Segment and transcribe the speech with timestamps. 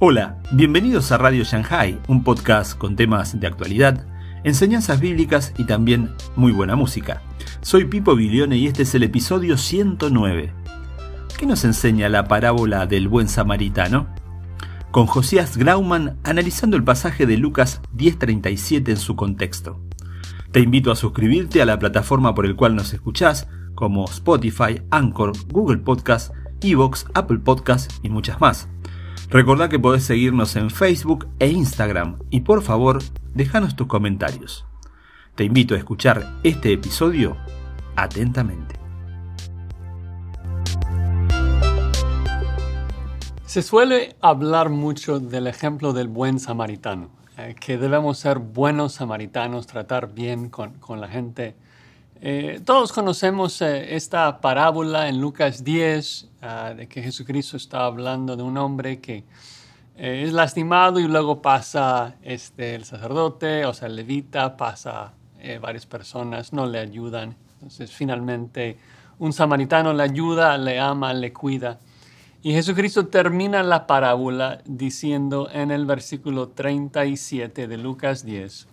[0.00, 4.04] Hola, bienvenidos a Radio Shanghai, un podcast con temas de actualidad,
[4.42, 7.22] enseñanzas bíblicas y también muy buena música.
[7.60, 10.52] Soy Pipo Bilione y este es el episodio 109.
[11.38, 14.08] ¿Qué nos enseña la parábola del buen samaritano?
[14.90, 19.80] Con Josías Grauman analizando el pasaje de Lucas 10:37 en su contexto.
[20.50, 25.32] Te invito a suscribirte a la plataforma por el cual nos escuchás, como Spotify, Anchor,
[25.52, 28.68] Google Podcast, Evox, Apple Podcast y muchas más.
[29.34, 33.02] Recordá que podés seguirnos en Facebook e Instagram y por favor,
[33.34, 34.64] déjanos tus comentarios.
[35.34, 37.36] Te invito a escuchar este episodio
[37.96, 38.76] atentamente.
[43.44, 49.66] Se suele hablar mucho del ejemplo del buen samaritano, eh, que debemos ser buenos samaritanos,
[49.66, 51.56] tratar bien con, la gente.
[52.20, 58.36] Eh, todos conocemos eh, esta parábola en Lucas 10, ah, de que Jesucristo está hablando
[58.36, 59.24] de un hombre que
[59.96, 65.12] es lastimado y luego pasa este, el sacerdote, o sea, el levita, pasa
[65.60, 67.36] varias personas, no le ayudan.
[67.54, 68.78] Entonces, finalmente,
[69.18, 71.78] un samaritano le ayuda, le ama, le cuida.
[72.44, 78.68] Y Jesucristo termina la parábola diciendo en el versículo 37 de Lucas 10,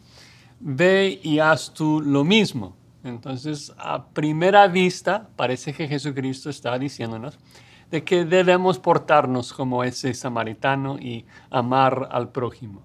[0.60, 2.76] ve y haz tú lo mismo.
[3.04, 7.40] Entonces, a primera vista, parece que Jesucristo está diciéndonos
[7.90, 12.82] de que debemos portarnos como ese samaritano y amar al prójimo.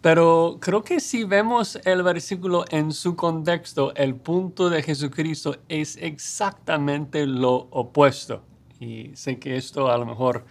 [0.00, 5.96] Pero creo que si vemos el versículo en su contexto, el punto de Jesucristo es
[5.96, 8.42] exactamente lo opuesto.
[8.78, 10.44] Y sé que esto a lo mejor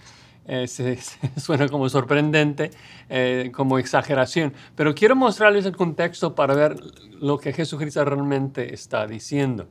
[0.47, 0.67] eh,
[1.37, 2.71] suena como sorprendente,
[3.09, 6.77] eh, como exageración, pero quiero mostrarles el contexto para ver
[7.19, 9.67] lo que Jesucristo realmente está diciendo.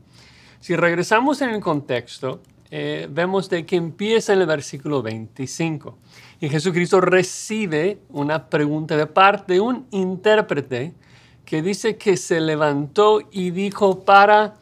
[0.60, 5.98] Si regresamos en el contexto, eh, vemos de que empieza en el versículo 25
[6.40, 10.94] y Jesucristo recibe una pregunta de parte de un intérprete
[11.44, 14.54] que dice que se levantó y dijo para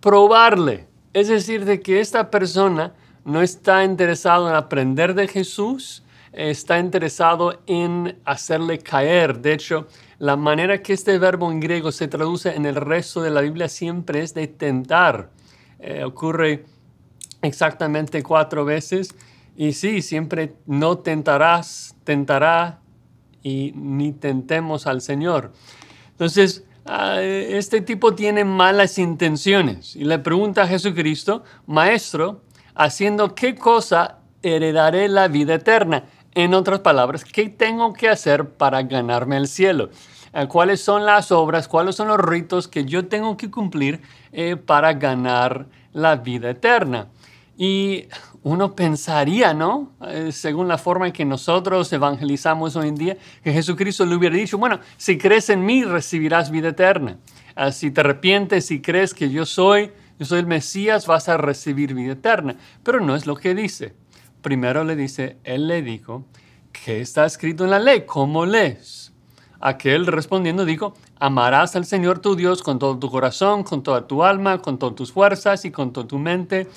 [0.00, 0.86] probarle.
[1.12, 2.94] Es decir, de que esta persona
[3.24, 9.40] no está interesado en aprender de Jesús, está interesado en hacerle caer.
[9.40, 9.86] De hecho,
[10.18, 13.68] la manera que este verbo en griego se traduce en el resto de la Biblia
[13.68, 15.30] siempre es de tentar.
[15.78, 16.64] Eh, ocurre
[17.42, 19.14] exactamente cuatro veces.
[19.56, 22.80] Y sí, siempre no tentarás, tentará
[23.42, 25.52] y ni tentemos al Señor.
[26.10, 32.42] Entonces, ah, este tipo tiene malas intenciones y le pregunta a Jesucristo, Maestro,
[32.80, 36.04] haciendo qué cosa heredaré la vida eterna.
[36.34, 39.90] En otras palabras, ¿qué tengo que hacer para ganarme el cielo?
[40.32, 44.00] Eh, ¿Cuáles son las obras, cuáles son los ritos que yo tengo que cumplir
[44.32, 47.08] eh, para ganar la vida eterna?
[47.58, 48.06] Y
[48.42, 49.90] uno pensaría, ¿no?
[50.06, 54.36] Eh, según la forma en que nosotros evangelizamos hoy en día, que Jesucristo le hubiera
[54.36, 57.18] dicho, bueno, si crees en mí, recibirás vida eterna.
[57.54, 61.38] Ah, si te arrepientes, si crees que yo soy yo soy el Mesías, vas a
[61.38, 62.56] recibir vida eterna.
[62.82, 63.94] Pero no es lo que dice.
[64.42, 66.26] Primero le dice, él le dijo,
[66.72, 68.04] ¿qué está escrito en la ley?
[68.04, 69.14] ¿Cómo lees?
[69.60, 74.22] Aquel respondiendo dijo, amarás al Señor tu Dios con todo tu corazón, con toda tu
[74.22, 76.68] alma, con todas tus fuerzas y con toda tu mente,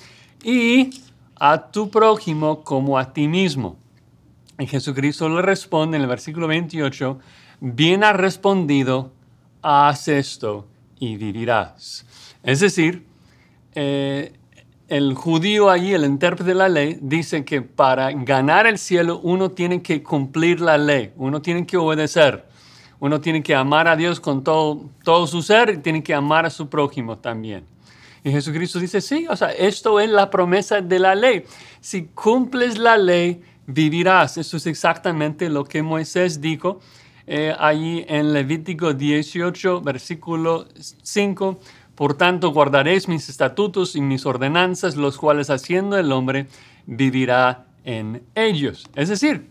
[0.41, 1.01] y
[1.35, 3.75] a tu prójimo como a ti mismo.
[4.57, 7.19] Y Jesucristo le responde en el versículo 28,
[7.59, 9.11] bien ha respondido,
[9.61, 10.65] haz esto
[10.97, 12.05] y vivirás.
[12.41, 13.11] Es decir,
[13.75, 14.34] eh,
[14.88, 19.51] el judío allí, el intérprete de la ley, dice que para ganar el cielo uno
[19.51, 22.45] tiene que cumplir la ley, uno tiene que obedecer,
[23.00, 26.45] uno tiene que amar a Dios con todo, todo su ser y tiene que amar
[26.45, 27.66] a su prójimo también.
[28.23, 31.44] Y Jesucristo dice, sí, o sea, esto es la promesa de la ley.
[31.81, 34.38] Si cumples la ley, vivirás.
[34.38, 36.79] Eso es exactamente lo que Moisés dijo
[37.25, 41.59] eh, allí en Levítico 18, versículo 5
[41.95, 46.47] por tanto, guardaréis mis estatutos y mis ordenanzas, los cuales haciendo el hombre
[46.85, 48.90] vivirá en ellos.
[48.95, 49.49] Es decir,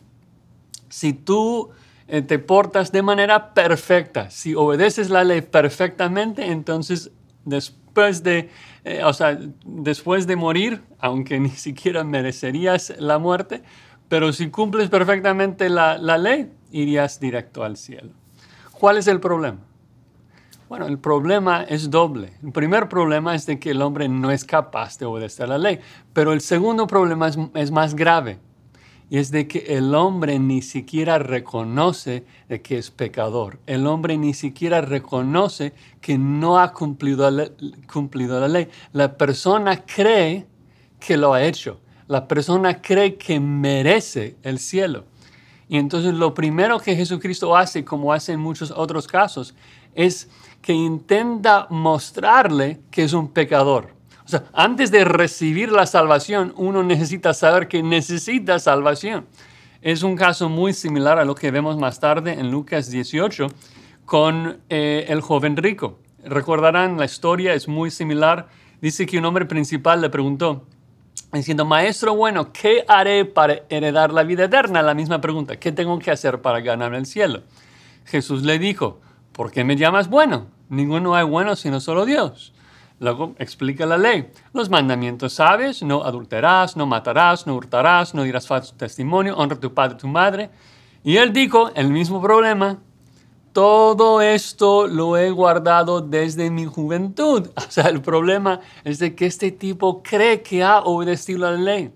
[0.88, 1.70] si tú
[2.08, 7.12] eh, te portas de manera perfecta, si obedeces la ley perfectamente, entonces
[7.44, 8.50] después de,
[8.84, 13.62] eh, o sea, después de morir, aunque ni siquiera merecerías la muerte,
[14.08, 18.10] pero si cumples perfectamente la ley, irías directo al cielo.
[18.72, 19.58] ¿Cuál es el problema?
[20.72, 22.32] Bueno, el problema es doble.
[22.42, 25.80] El primer problema es de que el hombre no es capaz de obedecer la ley,
[26.14, 28.38] pero el segundo problema es, más grave
[29.10, 33.58] y es de que el hombre ni siquiera reconoce de que es pecador.
[33.66, 38.68] El hombre ni siquiera reconoce que no ha cumplido la, ley.
[38.94, 40.46] La persona cree
[40.98, 41.80] que lo ha hecho.
[42.08, 45.04] La persona cree que merece el cielo.
[45.68, 49.54] Y entonces lo primero que Jesucristo hace, como hace en muchos otros casos,
[49.94, 50.28] es
[50.62, 53.88] que intenta mostrarle que es un pecador.
[54.24, 59.26] O sea, antes de recibir la salvación, uno necesita saber que necesita salvación.
[59.82, 63.48] Es un caso muy similar a lo que vemos más tarde en Lucas 18
[64.04, 65.98] con eh, el joven rico.
[66.24, 68.48] Recordarán, la historia es muy similar.
[68.80, 70.66] Dice que un hombre principal le preguntó,
[71.32, 74.82] diciendo, maestro bueno, ¿qué haré para heredar la vida eterna?
[74.82, 77.42] La misma pregunta, ¿qué tengo que hacer para ganar el cielo?
[78.04, 79.00] Jesús le dijo,
[79.32, 80.46] ¿por qué me llamas bueno?
[80.68, 82.52] Ninguno hay bueno sino solo Dios.
[83.00, 84.30] Luego explica la ley.
[84.52, 89.60] Los mandamientos sabes, no adulterarás, no matarás, no hurtarás, no dirás falso testimonio, honra a
[89.60, 90.50] tu padre y tu madre.
[91.02, 92.78] Y él dijo, el mismo problema,
[93.52, 97.50] todo esto lo he guardado desde mi juventud.
[97.56, 101.90] O sea, el problema es de que este tipo cree que ha obedecido la ley,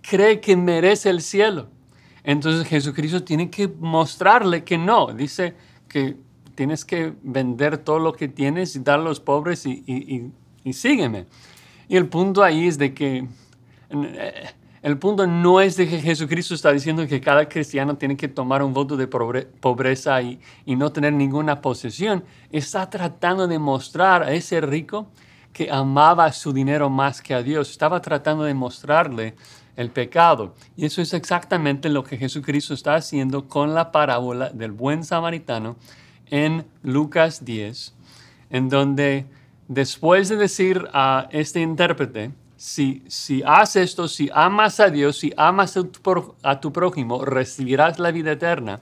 [0.00, 1.68] cree que merece el cielo.
[2.24, 5.08] Entonces Jesucristo tiene que mostrarle que no.
[5.08, 5.56] Dice
[5.88, 6.16] que
[6.54, 10.32] tienes que vender todo lo que tienes y dar a los pobres y,
[10.72, 11.26] sígueme.
[11.88, 13.26] Y el punto ahí es de que
[13.90, 14.48] eh,
[14.82, 18.64] el punto no es de que Jesucristo está diciendo que cada cristiano tiene que tomar
[18.64, 22.24] un voto de pobreza y, no tener ninguna posesión.
[22.50, 25.06] Está tratando de mostrar a ese rico
[25.52, 27.70] que amaba su dinero más que a Dios.
[27.70, 29.36] Estaba tratando de mostrarle
[29.76, 30.54] el pecado.
[30.76, 35.76] Y eso es exactamente lo que Jesucristo está haciendo con la parábola del buen samaritano
[36.32, 37.92] en Lucas 10,
[38.50, 39.26] en donde
[39.68, 45.32] después de decir a este intérprete, si, si haces esto, si amas a Dios, si
[45.36, 48.80] amas a tu, prójimo, recibirás la vida eterna.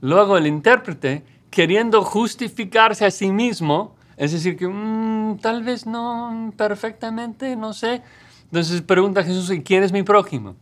[0.00, 6.54] Luego el intérprete, queriendo justificarse a sí mismo, es decir, que mm, tal vez no
[6.56, 8.00] perfectamente, no sé.
[8.44, 10.56] Entonces pregunta a Jesús, ¿y quién es mi prójimo?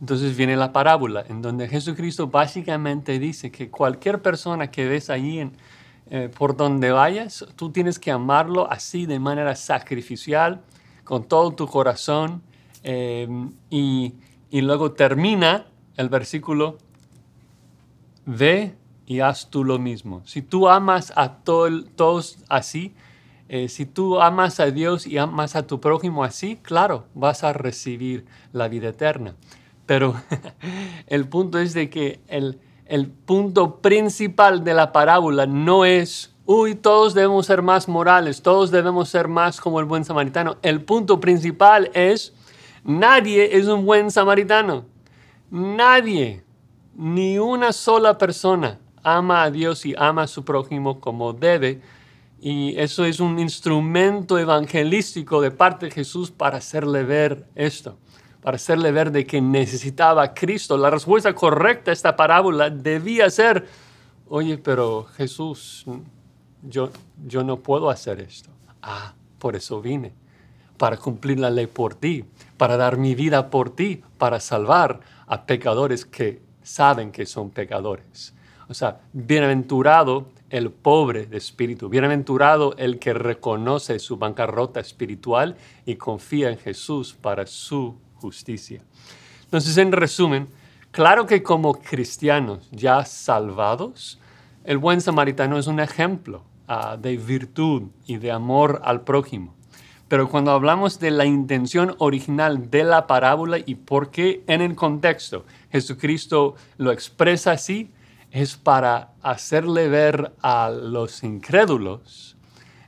[0.00, 5.40] Entonces viene la parábola en donde Jesucristo básicamente dice que cualquier persona que ves allí
[5.40, 5.52] en,
[6.10, 10.62] eh, por donde vayas, tú tienes que amarlo así de manera sacrificial,
[11.04, 12.42] con todo tu corazón.
[12.82, 14.14] Em, y,
[14.52, 15.66] luego termina
[15.96, 16.78] el versículo,
[18.24, 18.74] ve
[19.04, 20.22] y haz tú lo mismo.
[20.24, 22.94] Si tú amas a todos así,
[23.48, 27.52] eh, si tú amas a Dios y amas a tu prójimo así, claro, vas a
[27.52, 29.34] recibir la vida eterna.
[29.88, 30.14] Pero
[31.08, 36.74] el punto es de que el, el punto principal de la parábola no es uy,
[36.74, 40.56] todos debemos ser más morales, todos debemos ser más como el buen samaritano.
[40.62, 42.34] El punto principal es,
[42.84, 44.84] nadie es un buen samaritano.
[45.50, 46.44] Nadie,
[46.94, 51.80] ni una sola persona ama a Dios y ama a su prójimo como debe.
[52.40, 57.98] Y eso es un instrumento evangelístico de parte de Jesús para hacerle ver esto,
[58.42, 60.76] para hacerle ver de que necesitaba a Cristo.
[60.76, 63.66] La respuesta correcta a esta parábola debía ser,
[64.28, 65.84] oye, pero Jesús,
[66.62, 66.90] yo,
[67.26, 68.50] yo no puedo hacer esto.
[68.82, 70.12] Ah, por eso vine,
[70.76, 72.24] para cumplir la ley por ti,
[72.56, 78.34] para dar mi vida por ti, para salvar a pecadores que saben que son pecadores.
[78.68, 85.96] O sea, bienaventurado el pobre de espíritu, bienaventurado el que reconoce su bancarrota espiritual y
[85.96, 88.82] confía en Jesús para su justicia.
[89.44, 90.48] Entonces, en resumen,
[90.90, 94.20] claro que como cristianos ya salvados,
[94.64, 99.54] el buen samaritano es un ejemplo ah, de virtud y de amor al prójimo.
[100.08, 104.74] Pero cuando hablamos de la intención original de la parábola y por qué en el
[104.74, 107.90] contexto Jesucristo lo expresa así,
[108.30, 112.36] es para hacerle ver a los incrédulos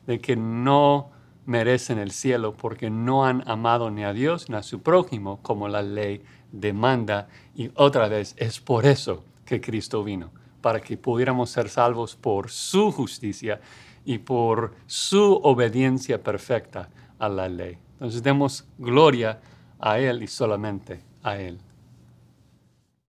[0.07, 1.11] de que no
[1.47, 5.69] merecen el cielo porque no han amado ni a Dios ni a su prójimo como
[5.69, 7.29] la ley demanda.
[7.55, 10.31] Y otra vez, es por eso que Cristo vino
[10.61, 13.61] para que pudiéramos ser salvos por su justicia
[14.05, 17.79] y por su obediencia perfecta a la ley.
[17.95, 19.41] Entonces demos gloria
[19.79, 21.59] a Él y solamente a Él.